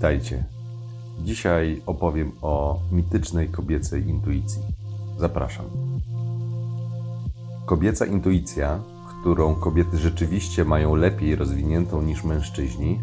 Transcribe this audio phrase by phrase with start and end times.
[0.00, 0.44] Witajcie.
[1.24, 4.62] Dzisiaj opowiem o mitycznej kobiecej intuicji.
[5.18, 5.64] Zapraszam.
[7.66, 8.80] Kobieca intuicja,
[9.20, 13.00] którą kobiety rzeczywiście mają lepiej rozwiniętą niż mężczyźni,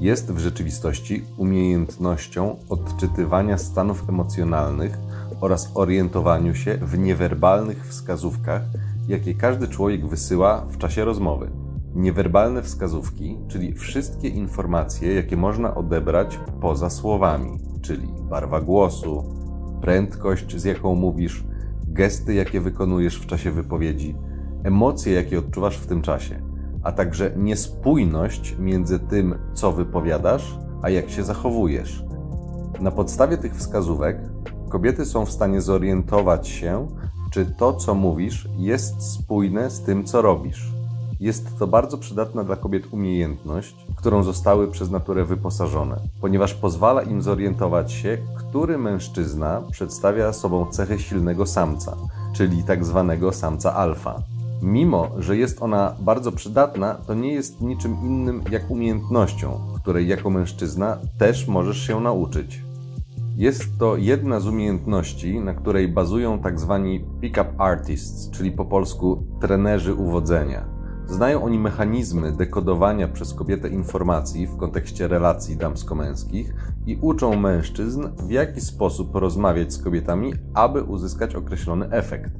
[0.00, 4.98] jest w rzeczywistości umiejętnością odczytywania stanów emocjonalnych
[5.40, 8.62] oraz orientowaniu się w niewerbalnych wskazówkach,
[9.08, 11.69] jakie każdy człowiek wysyła w czasie rozmowy.
[11.94, 19.24] Niewerbalne wskazówki, czyli wszystkie informacje, jakie można odebrać poza słowami, czyli barwa głosu,
[19.80, 21.44] prędkość, z jaką mówisz,
[21.88, 24.16] gesty, jakie wykonujesz w czasie wypowiedzi,
[24.64, 26.42] emocje, jakie odczuwasz w tym czasie,
[26.82, 32.04] a także niespójność między tym, co wypowiadasz, a jak się zachowujesz.
[32.80, 34.18] Na podstawie tych wskazówek
[34.68, 36.88] kobiety są w stanie zorientować się,
[37.30, 40.79] czy to, co mówisz, jest spójne z tym, co robisz.
[41.20, 47.22] Jest to bardzo przydatna dla kobiet umiejętność, którą zostały przez naturę wyposażone, ponieważ pozwala im
[47.22, 51.96] zorientować się, który mężczyzna przedstawia sobą cechy silnego samca,
[52.32, 54.22] czyli tak zwanego samca alfa.
[54.62, 60.30] Mimo, że jest ona bardzo przydatna, to nie jest niczym innym jak umiejętnością, której jako
[60.30, 62.62] mężczyzna też możesz się nauczyć.
[63.36, 69.22] Jest to jedna z umiejętności, na której bazują tak zwani pick-up artists, czyli po polsku
[69.40, 70.79] trenerzy uwodzenia.
[71.10, 76.54] Znają oni mechanizmy dekodowania przez kobietę informacji w kontekście relacji damsko-męskich
[76.86, 82.30] i uczą mężczyzn, w jaki sposób rozmawiać z kobietami, aby uzyskać określony efekt.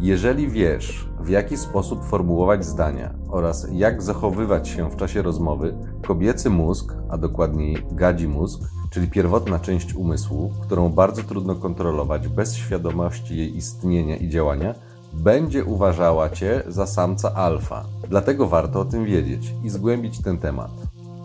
[0.00, 5.74] Jeżeli wiesz, w jaki sposób formułować zdania oraz jak zachowywać się w czasie rozmowy,
[6.06, 8.60] kobiecy mózg, a dokładniej gadzi mózg,
[8.90, 14.74] czyli pierwotna część umysłu, którą bardzo trudno kontrolować bez świadomości jej istnienia i działania,
[15.12, 17.84] będzie uważała cię za samca alfa.
[18.08, 20.70] Dlatego warto o tym wiedzieć i zgłębić ten temat.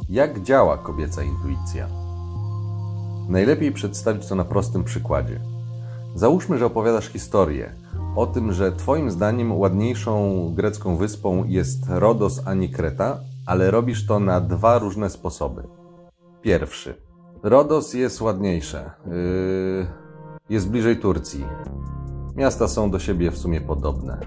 [0.09, 1.87] Jak działa kobieca intuicja?
[3.29, 5.39] Najlepiej przedstawić to na prostym przykładzie.
[6.15, 7.71] Załóżmy, że opowiadasz historię
[8.17, 14.05] o tym, że Twoim zdaniem ładniejszą grecką wyspą jest Rodos, a nie Kreta, ale robisz
[14.05, 15.63] to na dwa różne sposoby.
[16.41, 16.93] Pierwszy.
[17.43, 18.91] Rodos jest ładniejsze.
[19.05, 19.87] Yy,
[20.49, 21.45] jest bliżej Turcji.
[22.37, 24.17] Miasta są do siebie w sumie podobne.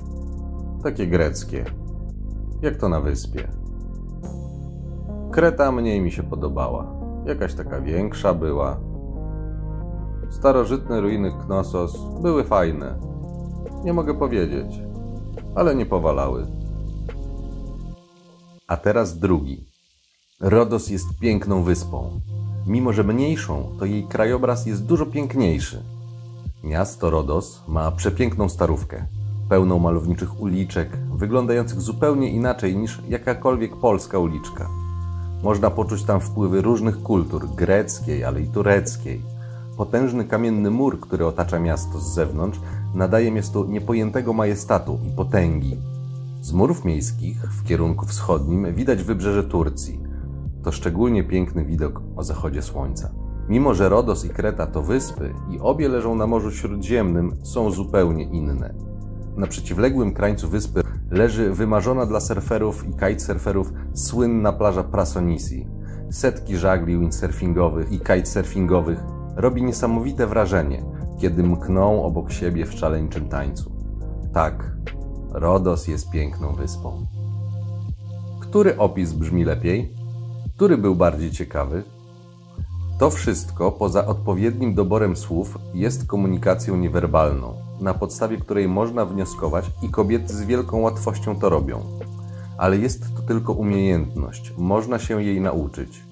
[0.82, 1.64] Takie greckie.
[2.62, 3.48] Jak to na wyspie.
[5.30, 6.92] Kreta mniej mi się podobała.
[7.26, 8.80] Jakaś taka większa była.
[10.30, 12.98] Starożytne ruiny Knossos były fajne.
[13.84, 14.82] Nie mogę powiedzieć,
[15.54, 16.46] ale nie powalały.
[18.66, 19.66] A teraz drugi.
[20.40, 22.20] Rodos jest piękną wyspą.
[22.66, 25.99] Mimo, że mniejszą, to jej krajobraz jest dużo piękniejszy.
[26.64, 29.06] Miasto Rodos ma przepiękną starówkę,
[29.48, 34.68] pełną malowniczych uliczek, wyglądających zupełnie inaczej niż jakakolwiek polska uliczka.
[35.42, 39.22] Można poczuć tam wpływy różnych kultur, greckiej, ale i tureckiej.
[39.76, 42.60] Potężny kamienny mur, który otacza miasto z zewnątrz,
[42.94, 45.76] nadaje miastu niepojętego majestatu i potęgi.
[46.42, 50.00] Z murów miejskich w kierunku wschodnim widać wybrzeże Turcji.
[50.64, 53.10] To szczególnie piękny widok o zachodzie słońca.
[53.50, 58.24] Mimo, że Rodos i Kreta to wyspy i obie leżą na Morzu Śródziemnym, są zupełnie
[58.24, 58.74] inne.
[59.36, 65.66] Na przeciwległym krańcu wyspy leży wymarzona dla surferów i kitesurferów słynna plaża Prasonisi.
[66.10, 68.98] Setki żagli windsurfingowych i kitesurfingowych
[69.36, 70.84] robi niesamowite wrażenie,
[71.18, 73.72] kiedy mkną obok siebie w szaleńczym tańcu.
[74.32, 74.76] Tak,
[75.30, 77.06] Rodos jest piękną wyspą.
[78.40, 79.94] Który opis brzmi lepiej?
[80.56, 81.84] Który był bardziej ciekawy?
[83.00, 89.88] To wszystko, poza odpowiednim doborem słów, jest komunikacją niewerbalną, na podstawie której można wnioskować i
[89.88, 91.80] kobiety z wielką łatwością to robią.
[92.58, 96.02] Ale jest to tylko umiejętność, można się jej nauczyć.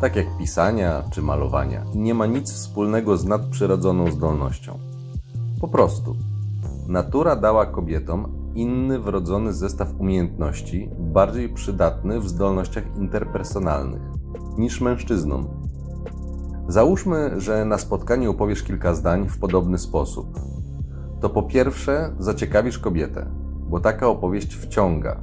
[0.00, 4.78] Tak jak pisania czy malowania, nie ma nic wspólnego z nadprzyrodzoną zdolnością.
[5.60, 6.16] Po prostu.
[6.86, 14.02] Natura dała kobietom inny wrodzony zestaw umiejętności, bardziej przydatny w zdolnościach interpersonalnych
[14.58, 15.57] niż mężczyznom.
[16.68, 20.40] Załóżmy, że na spotkaniu opowiesz kilka zdań w podobny sposób.
[21.20, 23.26] To po pierwsze zaciekawisz kobietę,
[23.70, 25.20] bo taka opowieść wciąga.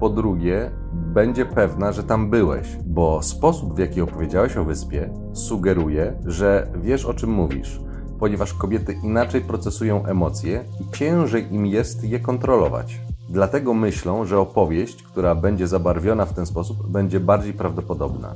[0.00, 6.18] Po drugie, będzie pewna, że tam byłeś, bo sposób, w jaki opowiedziałeś o wyspie, sugeruje,
[6.26, 7.80] że wiesz o czym mówisz,
[8.18, 13.00] ponieważ kobiety inaczej procesują emocje i ciężej im jest je kontrolować.
[13.28, 18.34] Dlatego myślą, że opowieść, która będzie zabarwiona w ten sposób, będzie bardziej prawdopodobna.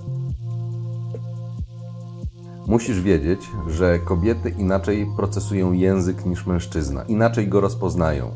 [2.67, 8.31] Musisz wiedzieć, że kobiety inaczej procesują język niż mężczyzna, inaczej go rozpoznają.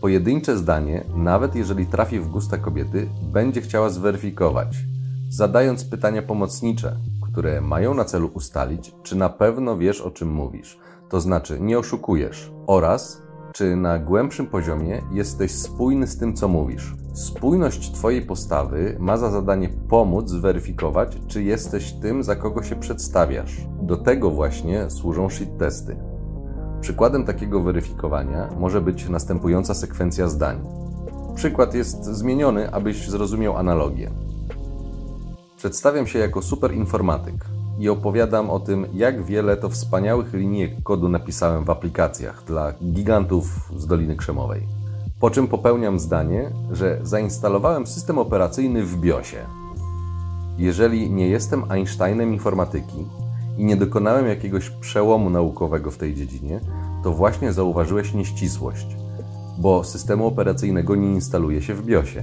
[0.00, 4.76] Pojedyncze zdanie, nawet jeżeli trafi w gusta kobiety, będzie chciała zweryfikować,
[5.28, 6.96] zadając pytania pomocnicze,
[7.32, 11.78] które mają na celu ustalić, czy na pewno wiesz, o czym mówisz, to znaczy nie
[11.78, 16.94] oszukujesz, oraz czy na głębszym poziomie jesteś spójny z tym, co mówisz.
[17.14, 23.66] Spójność Twojej postawy ma za zadanie pomóc zweryfikować, czy jesteś tym, za kogo się przedstawiasz.
[23.82, 25.96] Do tego właśnie służą shit testy.
[26.80, 30.64] Przykładem takiego weryfikowania może być następująca sekwencja zdań.
[31.34, 34.10] Przykład jest zmieniony, abyś zrozumiał analogię.
[35.56, 41.64] Przedstawiam się jako superinformatyk i opowiadam o tym, jak wiele to wspaniałych linijek kodu napisałem
[41.64, 44.62] w aplikacjach dla gigantów z Doliny Krzemowej.
[45.20, 49.46] Po czym popełniam zdanie, że zainstalowałem system operacyjny w BIOSie.
[50.58, 53.06] Jeżeli nie jestem Einsteinem informatyki
[53.58, 56.60] i nie dokonałem jakiegoś przełomu naukowego w tej dziedzinie,
[57.02, 58.86] to właśnie zauważyłeś nieścisłość,
[59.58, 62.22] bo systemu operacyjnego nie instaluje się w BIOSie.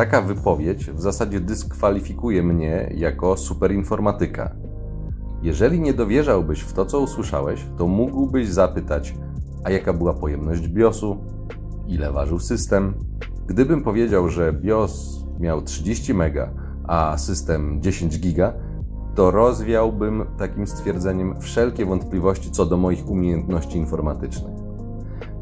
[0.00, 4.56] Taka wypowiedź w zasadzie dyskwalifikuje mnie jako superinformatyka.
[5.42, 9.14] Jeżeli nie dowierzałbyś w to, co usłyszałeś, to mógłbyś zapytać,
[9.64, 11.16] a jaka była pojemność BIOSu,
[11.86, 12.94] ile ważył system.
[13.46, 16.36] Gdybym powiedział, że BIOS miał 30 MB,
[16.84, 18.52] a system 10 GB,
[19.14, 24.54] to rozwiałbym takim stwierdzeniem wszelkie wątpliwości co do moich umiejętności informatycznych.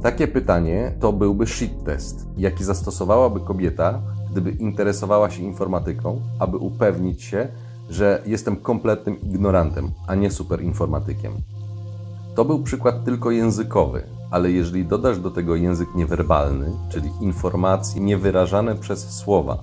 [0.02, 4.02] Takie pytanie to byłby shit test, jaki zastosowałaby kobieta,
[4.40, 7.48] gdyby interesowała się informatyką, aby upewnić się,
[7.90, 11.32] że jestem kompletnym ignorantem, a nie superinformatykiem.
[12.34, 18.76] To był przykład tylko językowy, ale jeżeli dodasz do tego język niewerbalny, czyli informacje niewyrażane
[18.76, 19.58] przez słowa,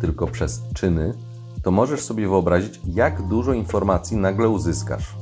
[0.00, 1.14] tylko przez czyny,
[1.62, 5.16] to możesz sobie wyobrazić, jak dużo informacji nagle uzyskasz.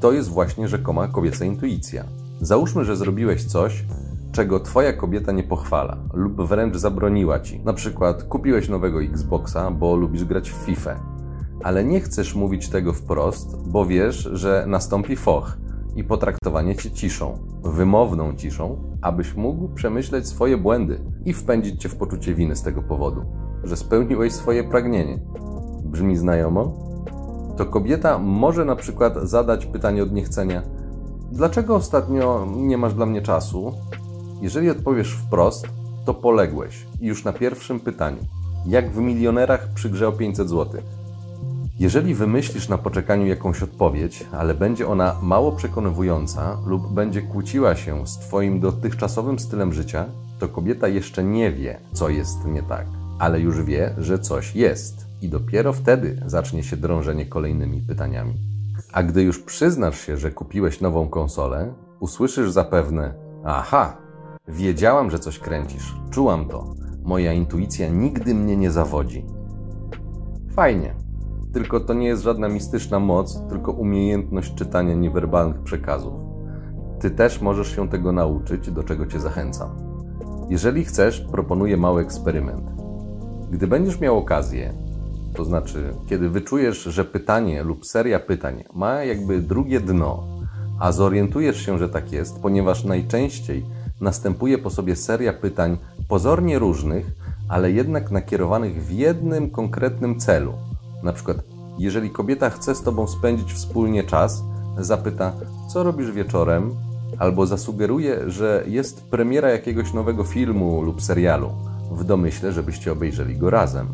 [0.00, 2.04] To jest właśnie rzekoma kobieca intuicja.
[2.40, 3.84] Załóżmy, że zrobiłeś coś,
[4.38, 7.60] czego twoja kobieta nie pochwala lub wręcz zabroniła ci.
[7.64, 11.00] Na przykład kupiłeś nowego Xboxa, bo lubisz grać w FIFA,
[11.62, 15.58] ale nie chcesz mówić tego wprost, bo wiesz, że nastąpi foch
[15.96, 21.96] i potraktowanie cię ciszą, wymowną ciszą, abyś mógł przemyśleć swoje błędy i wpędzić cię w
[21.96, 23.24] poczucie winy z tego powodu,
[23.64, 25.20] że spełniłeś swoje pragnienie.
[25.84, 26.72] Brzmi znajomo?
[27.56, 30.62] To kobieta może na przykład zadać pytanie od niechcenia:
[31.32, 33.72] Dlaczego ostatnio nie masz dla mnie czasu?
[34.40, 35.66] Jeżeli odpowiesz wprost,
[36.04, 38.18] to poległeś i już na pierwszym pytaniu.
[38.66, 40.82] Jak w milionerach przygrzał 500 zł.
[41.78, 48.06] Jeżeli wymyślisz na poczekaniu jakąś odpowiedź, ale będzie ona mało przekonywująca lub będzie kłóciła się
[48.06, 50.06] z Twoim dotychczasowym stylem życia,
[50.38, 52.86] to kobieta jeszcze nie wie, co jest nie tak,
[53.18, 55.06] ale już wie, że coś jest.
[55.22, 58.34] I dopiero wtedy zacznie się drążenie kolejnymi pytaniami.
[58.92, 63.14] A gdy już przyznasz się, że kupiłeś nową konsolę, usłyszysz zapewne:
[63.44, 63.96] Aha,
[64.48, 66.74] wiedziałam, że coś kręcisz, czułam to.
[67.04, 69.24] Moja intuicja nigdy mnie nie zawodzi.
[70.50, 70.94] Fajnie.
[71.52, 76.14] Tylko to nie jest żadna mistyczna moc, tylko umiejętność czytania niewerbalnych przekazów.
[77.00, 79.70] Ty też możesz się tego nauczyć, do czego Cię zachęcam.
[80.48, 82.70] Jeżeli chcesz, proponuję mały eksperyment.
[83.50, 84.72] Gdy będziesz miał okazję,
[85.34, 90.26] to znaczy, kiedy wyczujesz, że pytanie lub seria pytań ma jakby drugie dno,
[90.80, 93.64] a zorientujesz się, że tak jest, ponieważ najczęściej
[94.00, 95.78] następuje po sobie seria pytań
[96.08, 97.06] pozornie różnych,
[97.48, 100.52] ale jednak nakierowanych w jednym konkretnym celu.
[101.02, 101.36] Na przykład,
[101.78, 104.42] jeżeli kobieta chce z tobą spędzić wspólnie czas,
[104.78, 105.32] zapyta,
[105.72, 106.74] co robisz wieczorem,
[107.18, 111.50] albo zasugeruje, że jest premiera jakiegoś nowego filmu lub serialu,
[111.92, 113.88] w domyśle, żebyście obejrzeli go razem.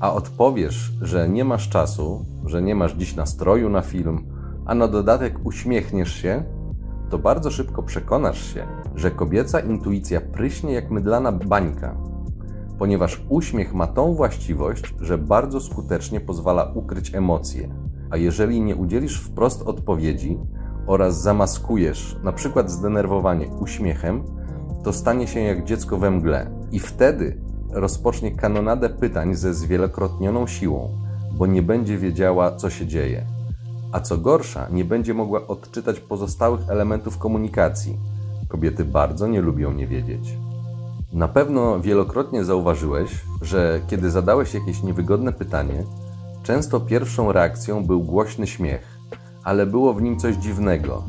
[0.00, 4.24] A odpowiesz, że nie masz czasu, że nie masz dziś nastroju na film,
[4.66, 6.42] a na dodatek uśmiechniesz się,
[7.10, 11.96] to bardzo szybko przekonasz się, że kobieca intuicja pryśnie jak mydlana bańka,
[12.78, 17.68] ponieważ uśmiech ma tą właściwość, że bardzo skutecznie pozwala ukryć emocje.
[18.10, 20.38] A jeżeli nie udzielisz wprost odpowiedzi
[20.86, 24.24] oraz zamaskujesz przykład zdenerwowanie uśmiechem,
[24.84, 27.40] to stanie się jak dziecko we mgle i wtedy
[27.72, 30.98] rozpocznie kanonadę pytań ze zwielokrotnioną siłą,
[31.32, 33.39] bo nie będzie wiedziała, co się dzieje.
[33.92, 37.98] A co gorsza, nie będzie mogła odczytać pozostałych elementów komunikacji.
[38.48, 40.36] Kobiety bardzo nie lubią nie wiedzieć.
[41.12, 45.84] Na pewno wielokrotnie zauważyłeś, że kiedy zadałeś jakieś niewygodne pytanie,
[46.42, 48.98] często pierwszą reakcją był głośny śmiech,
[49.44, 51.02] ale było w nim coś dziwnego.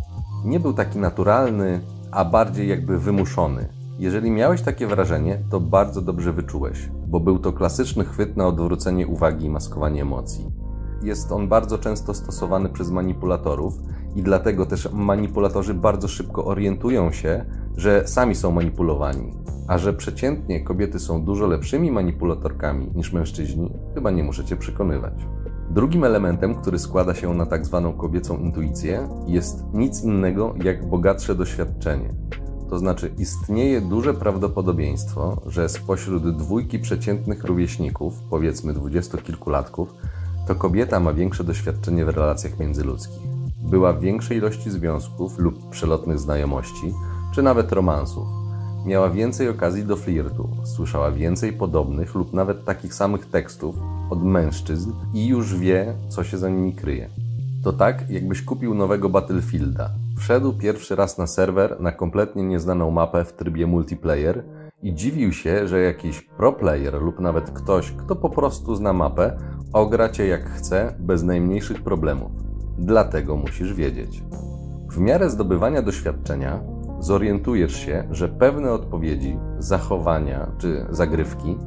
[0.46, 3.68] Nie był taki naturalny, a bardziej jakby wymuszony.
[4.00, 9.08] Jeżeli miałeś takie wrażenie, to bardzo dobrze wyczułeś, bo był to klasyczny chwyt na odwrócenie
[9.08, 10.61] uwagi i maskowanie emocji.
[11.04, 13.74] Jest on bardzo często stosowany przez manipulatorów
[14.16, 17.46] i dlatego też manipulatorzy bardzo szybko orientują się,
[17.78, 19.34] że sami są manipulowani.
[19.68, 25.14] A że przeciętnie kobiety są dużo lepszymi manipulatorkami niż mężczyźni, chyba nie muszę cię przekonywać.
[25.70, 31.36] Drugim elementem, który składa się na tak zwaną kobiecą intuicję, jest nic innego jak bogatsze
[31.36, 32.14] doświadczenie.
[32.70, 39.94] To znaczy, istnieje duże prawdopodobieństwo, że spośród dwójki przeciętnych rówieśników, powiedzmy dwudziestokilkulatków,
[40.52, 43.22] to kobieta ma większe doświadczenie w relacjach międzyludzkich.
[43.64, 46.94] Była w większej ilości związków lub przelotnych znajomości,
[47.36, 48.28] czy nawet romansów.
[48.86, 53.76] Miała więcej okazji do flirtu, słyszała więcej podobnych lub nawet takich samych tekstów
[54.10, 57.10] od mężczyzn i już wie, co się za nimi kryje.
[57.64, 59.90] To tak, jakbyś kupił nowego Battlefielda.
[60.18, 64.44] Wszedł pierwszy raz na serwer na kompletnie nieznaną mapę w trybie multiplayer
[64.84, 69.38] i dziwił się, że jakiś pro player lub nawet ktoś, kto po prostu zna mapę,
[69.74, 72.32] ogra cię jak chce, bez najmniejszych problemów.
[72.78, 74.24] Dlatego musisz wiedzieć.
[74.90, 76.60] W miarę zdobywania doświadczenia
[77.00, 81.58] zorientujesz się, że pewne odpowiedzi, zachowania czy zagrywki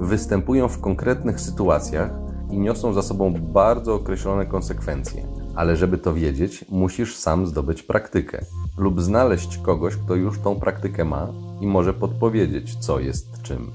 [0.00, 2.10] występują w konkretnych sytuacjach
[2.50, 5.26] i niosą za sobą bardzo określone konsekwencje.
[5.54, 8.40] Ale żeby to wiedzieć, musisz sam zdobyć praktykę
[8.80, 11.28] lub znaleźć kogoś, kto już tą praktykę ma
[11.60, 13.70] i może podpowiedzieć, co jest czym.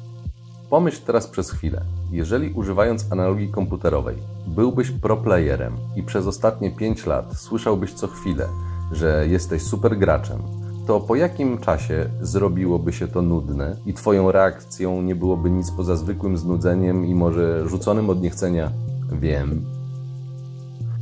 [0.70, 1.82] Pomyśl teraz przez chwilę.
[2.12, 8.48] Jeżeli używając analogii komputerowej byłbyś pro-playerem i przez ostatnie 5 lat słyszałbyś co chwilę,
[8.92, 10.40] że jesteś super graczem,
[10.88, 15.96] to po jakim czasie zrobiłoby się to nudne i Twoją reakcją nie byłoby nic poza
[15.96, 18.72] zwykłym znudzeniem i może rzuconym od niechcenia
[19.12, 19.66] wiem.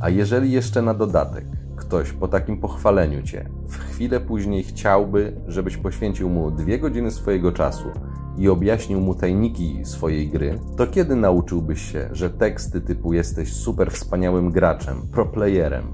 [0.00, 1.44] A jeżeli jeszcze na dodatek
[1.76, 7.52] ktoś po takim pochwaleniu Cię w chwilę później chciałby, żebyś poświęcił mu dwie godziny swojego
[7.52, 7.88] czasu
[8.36, 13.90] i objaśnił mu tajniki swojej gry, to kiedy nauczyłbyś się, że teksty typu jesteś super
[13.90, 15.84] wspaniałym graczem, pro-playerem,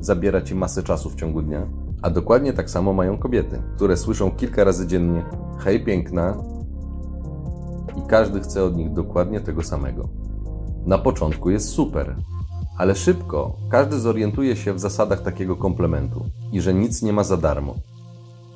[0.00, 1.66] zabiera Ci masę czasu w ciągu dnia?
[2.02, 5.24] A dokładnie tak samo mają kobiety, które słyszą kilka razy dziennie:
[5.58, 6.36] Hej, piękna,
[7.96, 10.08] i każdy chce od nich dokładnie tego samego.
[10.86, 12.16] Na początku jest super,
[12.80, 17.36] ale szybko każdy zorientuje się w zasadach takiego komplementu i że nic nie ma za
[17.36, 17.74] darmo.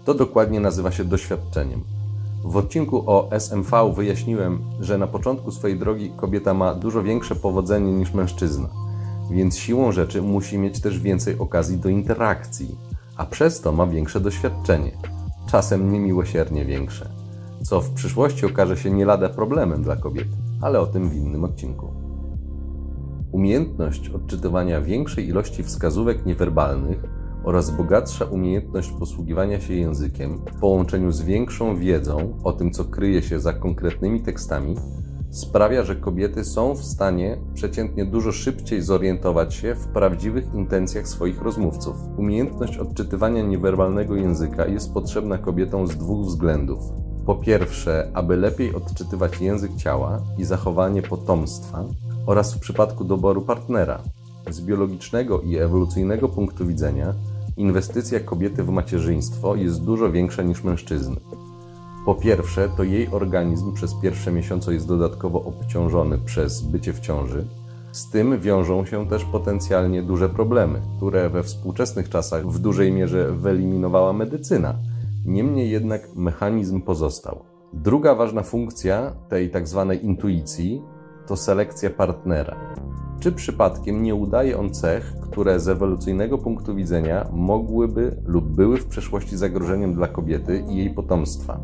[0.05, 1.81] To dokładnie nazywa się doświadczeniem.
[2.45, 7.93] W odcinku o SMV wyjaśniłem, że na początku swojej drogi kobieta ma dużo większe powodzenie
[7.93, 8.69] niż mężczyzna,
[9.31, 12.79] więc siłą rzeczy musi mieć też więcej okazji do interakcji,
[13.17, 14.93] a przez to ma większe doświadczenie,
[15.51, 17.09] czasem niemiłosiernie większe,
[17.63, 20.29] co w przyszłości okaże się nie lada problemem dla kobiet,
[20.61, 22.04] ale o tym w innym odcinku.
[23.35, 27.05] Umiejętność odczytywania większej ilości wskazówek niewerbalnych
[27.45, 33.23] oraz bogatsza umiejętność posługiwania się językiem w połączeniu z większą wiedzą o tym, co kryje
[33.23, 34.75] się za konkretnymi tekstami,
[35.31, 41.43] sprawia, że kobiety są w stanie przeciętnie dużo szybciej zorientować się w prawdziwych intencjach swoich
[41.43, 41.97] rozmówców.
[42.17, 46.81] Umiejętność odczytywania niewerbalnego języka jest potrzebna kobietom z dwóch względów.
[47.27, 51.85] Po pierwsze, aby lepiej odczytywać język ciała i zachowanie potomstwa,
[52.27, 54.03] oraz w przypadku doboru partnera.
[54.51, 57.15] Z biologicznego i ewolucyjnego punktu widzenia,
[57.57, 61.17] inwestycja kobiety w macierzyństwo jest dużo większa niż mężczyzny.
[62.05, 67.45] Po pierwsze, to jej organizm przez pierwsze miesiące jest dodatkowo obciążony przez bycie w ciąży.
[67.93, 73.33] Z tym wiążą się też potencjalnie duże problemy, które we współczesnych czasach w dużej mierze
[73.33, 74.75] wyeliminowała medycyna.
[75.27, 77.39] Niemniej jednak mechanizm pozostał.
[77.73, 80.83] Druga ważna funkcja tej tak zwanej intuicji
[81.27, 82.57] to selekcja partnera.
[83.21, 88.87] Czy przypadkiem nie udaje on cech, które z ewolucyjnego punktu widzenia mogłyby lub były w
[88.87, 91.61] przeszłości zagrożeniem dla kobiety i jej potomstwa?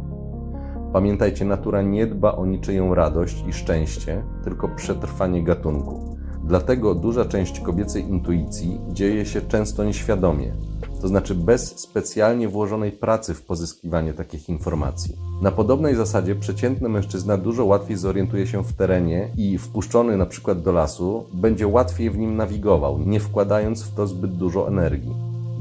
[0.93, 6.17] Pamiętajcie, natura nie dba o niczyją radość i szczęście, tylko przetrwanie gatunku.
[6.45, 10.53] Dlatego duża część kobiecej intuicji dzieje się często nieświadomie,
[11.01, 15.17] to znaczy bez specjalnie włożonej pracy w pozyskiwanie takich informacji.
[15.43, 20.63] Na podobnej zasadzie przeciętny mężczyzna dużo łatwiej zorientuje się w terenie i wpuszczony na przykład
[20.63, 25.15] do lasu będzie łatwiej w nim nawigował, nie wkładając w to zbyt dużo energii.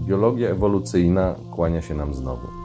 [0.06, 2.59] Biologia ewolucyjna kłania się nam znowu.